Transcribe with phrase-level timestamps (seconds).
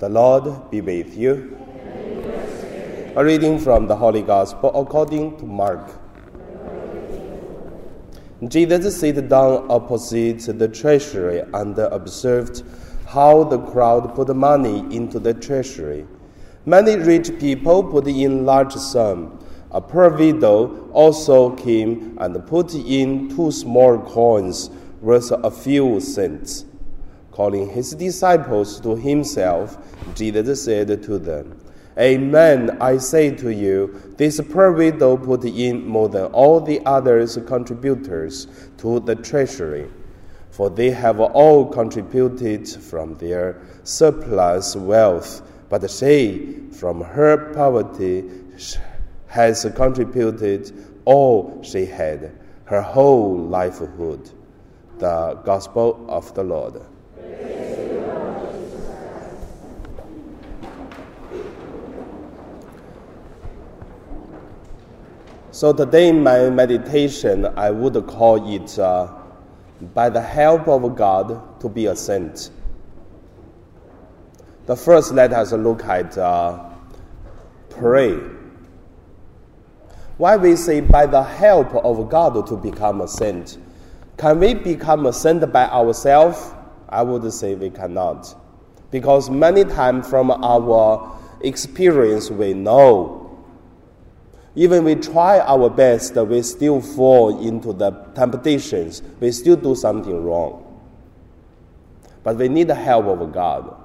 [0.00, 1.58] The Lord be with you.
[3.16, 5.90] A reading from the Holy Gospel according to Mark.
[8.48, 12.62] Jesus sat down opposite the treasury and observed
[13.08, 16.06] how the crowd put money into the treasury.
[16.64, 19.44] Many rich people put in large sums.
[19.70, 24.70] A poor widow also came and put in two small coins
[25.02, 26.64] worth a few cents.
[27.32, 29.78] Calling his disciples to himself,
[30.14, 31.60] Jesus said to them,
[31.98, 37.38] Amen, I say to you, this poor widow put in more than all the others
[37.46, 38.46] contributors
[38.78, 39.90] to the treasury,
[40.50, 48.24] for they have all contributed from their surplus wealth, but she, from her poverty,
[49.26, 50.72] has contributed
[51.04, 52.32] all she had,
[52.64, 54.30] her whole livelihood.
[54.98, 56.80] The Gospel of the Lord.
[65.60, 69.12] So today my meditation, I would call it uh,
[69.92, 72.48] by the help of God to be a saint.
[74.64, 76.64] The first, let us look at uh,
[77.68, 78.14] pray.
[80.16, 83.58] Why we say by the help of God to become a saint?
[84.16, 86.54] Can we become a saint by ourselves?
[86.88, 88.34] I would say we cannot.
[88.90, 93.19] Because many times from our experience, we know
[94.56, 99.02] even we try our best, we still fall into the temptations.
[99.20, 100.66] We still do something wrong.
[102.22, 103.76] But we need the help of God.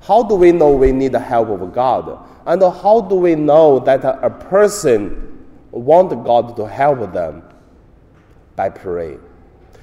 [0.00, 2.26] How do we know we need the help of God?
[2.46, 7.42] And how do we know that a person want God to help them?
[8.56, 9.20] By praying.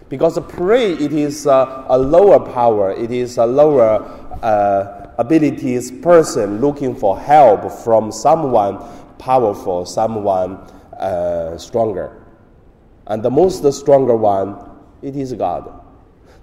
[0.09, 4.03] Because pray, it is a, a lower power, it is a lower
[4.43, 8.77] uh, abilities person looking for help from someone
[9.17, 10.57] powerful, someone
[10.99, 12.21] uh, stronger.
[13.07, 14.69] And the most stronger one,
[15.01, 15.81] it is God.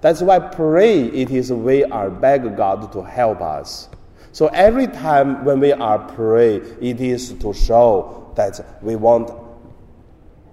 [0.01, 3.89] That's why pray, it is we are beg God to help us.
[4.33, 9.31] So every time when we are pray, it is to show that we want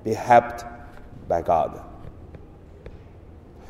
[0.04, 0.66] be helped
[1.28, 1.82] by God.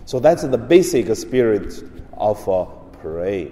[0.06, 1.84] So that's the basic spirit
[2.14, 2.66] of uh,
[3.02, 3.52] pray.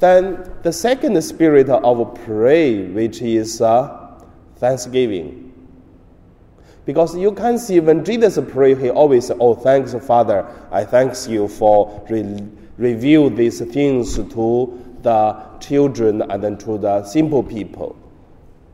[0.00, 4.18] Then the second spirit of pray, which is uh,
[4.56, 5.46] thanksgiving.
[6.86, 10.46] Because you can see when Jesus pray, he always say, "Oh, thanks, Father.
[10.72, 17.04] I thanks you for re- reveal these things to the children and then to the
[17.04, 17.94] simple people."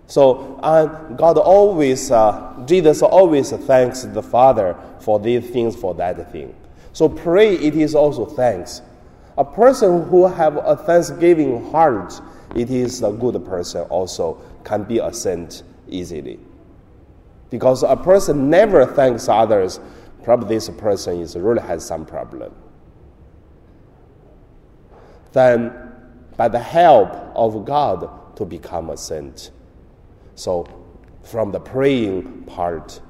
[0.06, 6.30] So and God always, uh, Jesus always thanks the Father for these things, for that
[6.30, 6.54] thing.
[6.92, 8.80] So pray, it is also thanks.
[9.38, 12.20] A person who have a thanksgiving heart,
[12.54, 16.40] it is a good person also, can be a saint easily.
[17.50, 19.78] Because a person never thanks others,
[20.24, 22.52] probably this person is really has some problem.
[25.32, 25.92] Then,
[26.36, 29.50] by the help of God, to become a saint.
[30.34, 30.66] So,
[31.22, 33.00] from the praying part,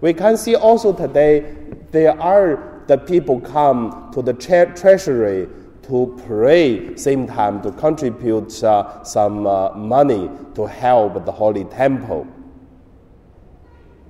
[0.00, 1.54] we can see also today
[1.90, 5.48] there are the people come to the tre- treasury
[5.82, 12.26] to pray, same time to contribute uh, some uh, money to help the holy temple.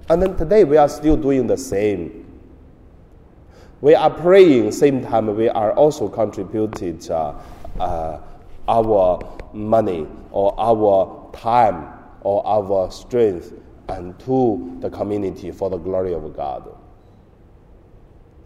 [0.08, 2.26] And then today we are still doing the same.
[3.80, 7.34] We are praying, same time we are also contributed uh,
[7.80, 8.20] uh
[8.68, 9.18] our
[9.52, 11.88] money or our time
[12.20, 13.52] or our strength
[13.88, 16.70] and to the community for the glory of God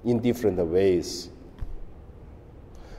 [0.06, 1.28] in different ways.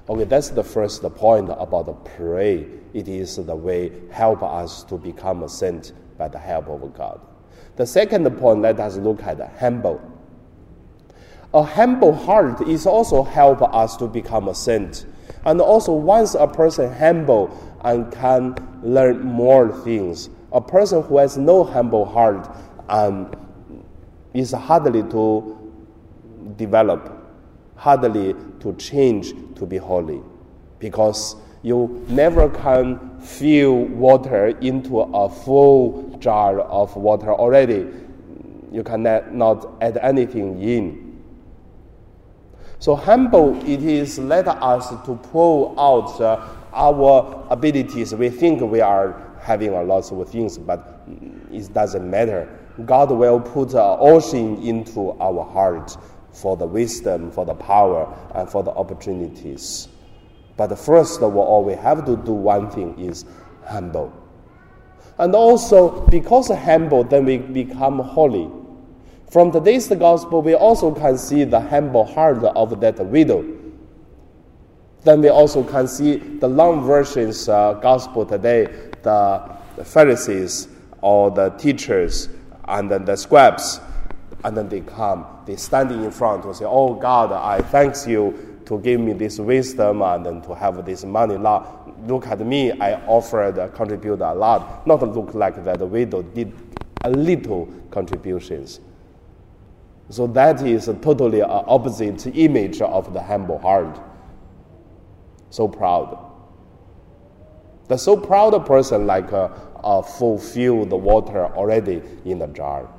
[0.09, 2.67] Okay, that's the first point about pray.
[2.93, 7.19] It is the way help us to become a saint by the help of God.
[7.77, 10.01] The second point, let us look at humble.
[11.53, 15.05] A humble heart is also help us to become a saint.
[15.45, 17.49] And also, once a person humble
[17.81, 22.49] and can learn more things, a person who has no humble heart
[22.89, 23.31] um,
[24.33, 25.66] is hardly to
[26.57, 27.11] develop,
[27.75, 30.21] hardly to change to be holy,
[30.79, 37.87] because you never can fill water into a full jar of water already.
[38.71, 41.07] You cannot not add anything in.
[42.79, 48.13] So humble it is let us to pull out uh, our abilities.
[48.13, 51.01] We think we are having a lot of things, but
[51.51, 52.47] it doesn't matter.
[52.85, 55.97] God will put uh, ocean into our heart
[56.31, 59.87] for the wisdom, for the power, and for the opportunities.
[60.55, 63.25] But first of all, we have to do one thing is
[63.65, 64.13] humble.
[65.19, 68.49] And also, because humble, then we become holy.
[69.29, 73.45] From today's gospel, we also can see the humble heart of that widow.
[75.03, 78.65] Then we also can see the long versions uh, gospel today,
[79.03, 80.67] the, the Pharisees
[81.01, 82.29] or the teachers
[82.67, 83.79] and then the scribes,
[84.43, 88.57] and then they come, they standing in front to say, "Oh God, I thanks you
[88.67, 91.37] to give me this wisdom and then to have this money.
[92.05, 94.85] Look at me, I offered, uh, contribute a lot.
[94.85, 96.53] Not look like that widow did
[97.03, 98.81] a little contributions.
[100.09, 103.99] So that is a totally uh, opposite image of the humble heart.
[105.49, 106.25] So proud.
[107.87, 109.49] The so proud person like uh,
[109.81, 112.89] uh, fulfill the water already in the jar.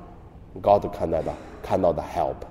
[0.61, 1.25] God cannot,
[1.63, 2.45] cannot help.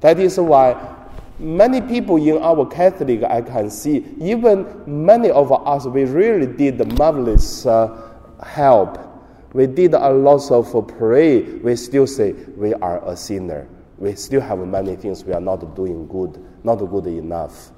[0.00, 0.96] That is why
[1.38, 6.98] many people in our Catholic, I can see, even many of us, we really did
[6.98, 8.98] marvelous uh, help.
[9.52, 11.42] We did a lot of pray.
[11.42, 13.68] We still say we are a sinner.
[13.98, 17.72] We still have many things we are not doing good, not good enough.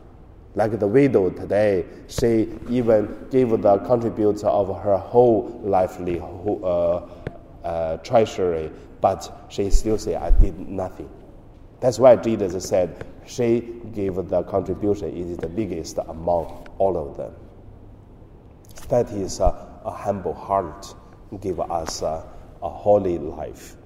[0.54, 7.06] Like the widow today, she even gave the contribution of her whole livelihood, uh,
[7.64, 8.70] uh, treasury,
[9.00, 11.10] but she still say, I did nothing.
[11.80, 17.16] That's why Jesus said, she gave the contribution, it is the biggest among all of
[17.16, 17.34] them.
[18.88, 20.94] That is a, a humble heart,
[21.40, 22.24] give us a,
[22.62, 23.76] a holy life.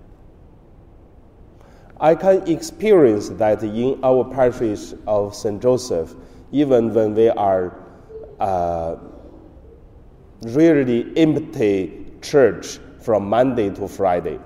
[1.99, 5.63] I can experience that in our parish of St.
[5.63, 6.15] Joseph,
[6.53, 7.79] even when we are
[8.39, 8.97] uh,
[10.43, 14.41] really empty church from Monday to Friday.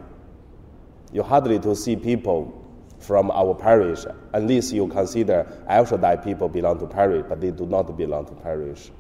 [1.15, 2.63] You hardly to see people
[2.99, 4.05] from our parish,
[4.35, 5.87] unless you consider El
[6.19, 8.91] people belong to parish, but they do not belong to parish.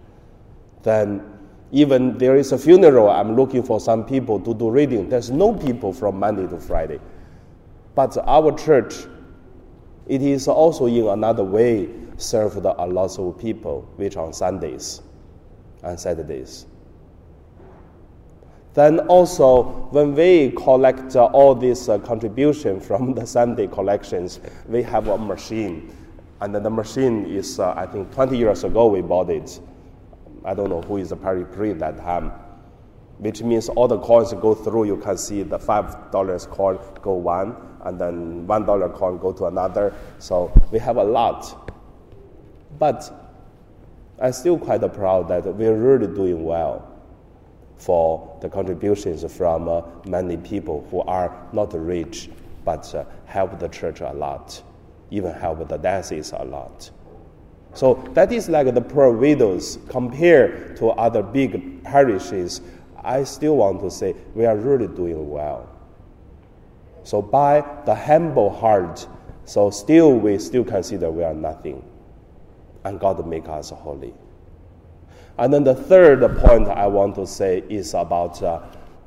[0.82, 1.22] Then,
[1.72, 5.10] even there is a funeral, I'm looking for some people to do reading.
[5.10, 6.98] There's no people from Monday to Friday.
[7.94, 8.94] But our church,
[10.06, 15.02] it is also in another way served a lot of people, which on Sundays
[15.82, 16.64] and Saturdays.
[18.74, 24.82] Then also, when we collect uh, all this uh, contribution from the Sunday collections, we
[24.82, 25.96] have a machine.
[26.40, 29.60] And the machine is, uh, I think, 20 years ago we bought it.
[30.44, 32.32] I don't know who is the parish priest that time.
[33.18, 37.54] Which means all the coins go through, you can see the $5 coin go one,
[37.82, 39.92] and then $1 coin go to another.
[40.18, 41.70] So we have a lot.
[42.78, 43.12] But
[44.22, 46.89] I'm still quite proud that we're really doing well
[47.80, 52.28] for the contributions from uh, many people who are not rich
[52.64, 54.62] but uh, help the church a lot,
[55.10, 56.90] even help the diocese a lot.
[57.72, 62.60] So that is like the poor widows compared to other big parishes.
[63.02, 65.68] I still want to say we are really doing well.
[67.04, 69.06] So by the humble heart,
[69.46, 71.82] so still we still consider we are nothing,
[72.84, 74.12] and God make us holy.
[75.38, 78.60] And then the third point I want to say is about uh,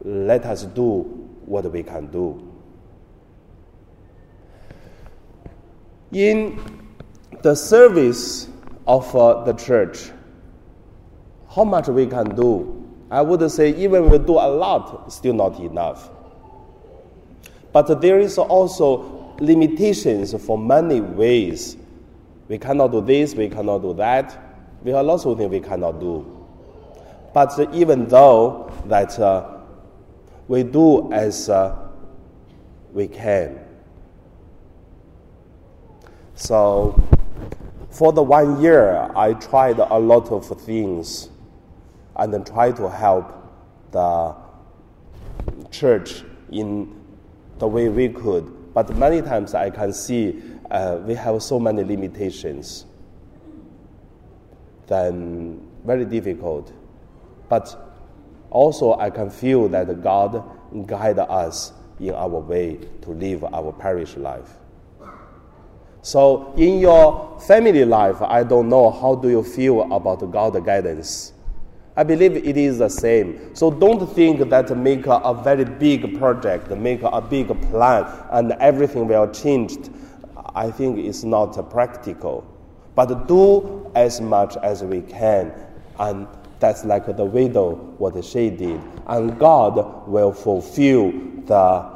[0.03, 1.01] let us do
[1.45, 2.49] what we can do.
[6.11, 6.87] In
[7.41, 8.49] the service
[8.87, 10.11] of uh, the church,
[11.53, 12.79] how much we can do,
[13.11, 16.09] I would say even we do a lot, still not enough.
[17.71, 21.77] But there is also limitations for many ways.
[22.47, 24.42] We cannot do this, we cannot do that.
[24.83, 26.45] We lots of things we cannot do.
[27.33, 29.59] But even though that uh,
[30.47, 31.75] we do as uh,
[32.91, 33.59] we can.
[36.35, 37.01] So
[37.89, 41.29] for the one year, I tried a lot of things
[42.17, 43.31] and then tried to help
[43.91, 44.35] the
[45.71, 46.93] church in
[47.59, 48.73] the way we could.
[48.73, 52.85] But many times I can see uh, we have so many limitations
[54.87, 56.71] then very difficult.
[57.49, 57.95] But
[58.49, 60.43] also, I can feel that God
[60.85, 64.57] guide us in our way to live our parish life.
[66.01, 71.33] So, in your family life, I don't know how do you feel about God's guidance.
[71.95, 73.55] I believe it is the same.
[73.55, 78.53] So don't think that make a, a very big project, make a big plan, and
[78.53, 79.77] everything will change.
[80.55, 82.45] I think it's not practical.
[82.95, 85.53] But do as much as we can.
[85.99, 86.27] And
[86.59, 88.81] that's like the widow, what she did.
[89.07, 91.11] And God will fulfill
[91.45, 91.91] the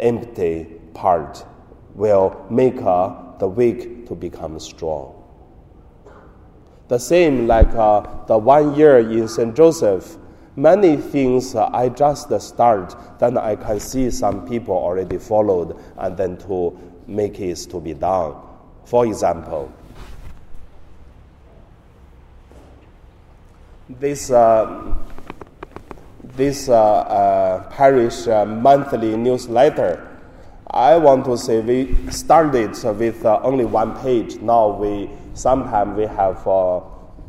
[0.00, 0.64] empty
[0.94, 1.44] part,
[1.94, 5.18] will make her the weak to become strong.
[6.88, 9.54] The same like uh, the one year in St.
[9.54, 10.16] Joseph,
[10.56, 16.16] many things uh, I just start, then I can see some people already followed, and
[16.16, 18.34] then to make it to be done.
[18.84, 19.72] For example,
[23.98, 24.94] this uh,
[26.36, 30.08] this uh, uh, parish uh, monthly newsletter.
[30.70, 34.36] I want to say we started with uh, only one page.
[34.36, 36.44] Now we sometimes we have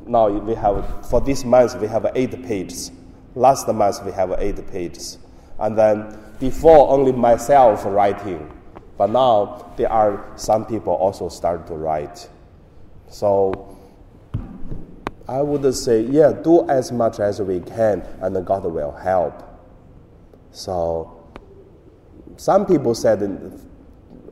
[0.06, 2.92] now we have for this month we have eight pages.
[3.36, 5.18] Last month we have eight pages,
[5.60, 8.52] and then before only myself writing,
[8.98, 12.30] but now there are some people also start to write.
[13.10, 13.73] So
[15.28, 19.42] I would say, yeah, do as much as we can, and God will help.
[20.52, 21.24] So,
[22.36, 23.62] some people said,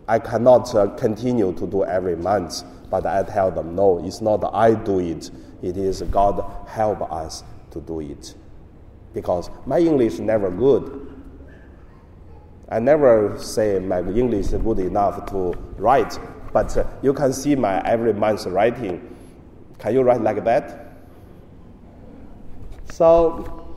[0.07, 4.43] I cannot uh, continue to do every month, but I tell them, no, it's not
[4.53, 5.31] I do it,
[5.61, 8.35] it is God help us to do it.
[9.13, 11.07] Because my English never good.
[12.69, 16.17] I never say my English is good enough to write,
[16.51, 19.17] but uh, you can see my every month writing.
[19.81, 20.93] Can you write like that?
[22.91, 23.67] So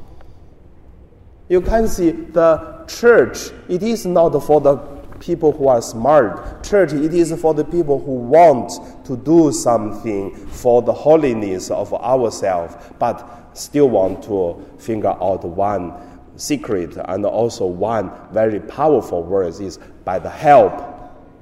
[1.48, 4.76] you can see the church, it is not for the
[5.18, 6.62] people who are smart.
[6.62, 8.70] Church, it is for the people who want
[9.06, 15.92] to do something for the holiness of ourselves, but still want to figure out one
[16.36, 20.72] secret and also one very powerful word is by the help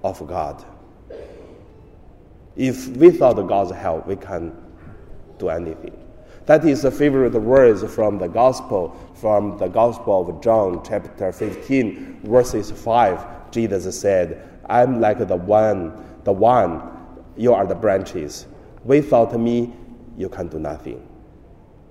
[0.05, 0.65] of God.
[2.57, 4.57] If without God's help, we can
[5.39, 5.99] do anything.
[6.47, 12.21] That is the favorite words from the Gospel, from the Gospel of John, chapter 15,
[12.25, 13.51] verses 5.
[13.53, 15.93] Jesus said, I'm like the one,
[16.25, 16.83] the one,
[17.37, 18.47] you are the branches.
[18.85, 19.73] Without me,
[20.17, 21.07] you can do nothing.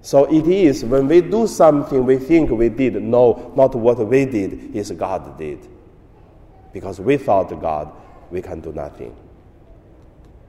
[0.01, 4.25] So it is when we do something we think we did, no, not what we
[4.25, 5.67] did, is God did.
[6.73, 7.91] Because without God,
[8.31, 9.15] we can do nothing.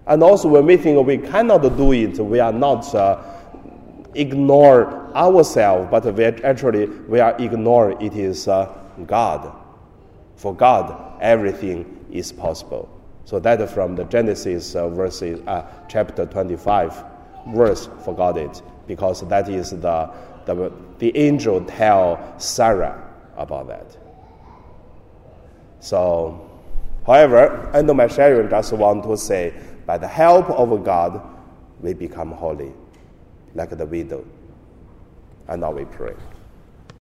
[0.07, 3.23] And also, when we think we cannot do it, we are not uh,
[4.15, 8.73] ignore ourselves, but we actually we are ignore it is uh,
[9.07, 9.57] God.
[10.37, 12.89] For God, everything is possible.
[13.25, 17.05] So that from the Genesis uh, verses, uh, chapter 25,
[17.55, 20.11] verse forgot it because that is the,
[20.45, 23.97] the, the angel tell Sarah about that.
[25.81, 26.51] So,
[27.07, 29.55] however, end of my sharing, just want to say,
[29.87, 31.21] by the help of God,
[31.81, 32.73] we become holy
[33.55, 34.25] like the widow.
[35.49, 36.15] And now we pray.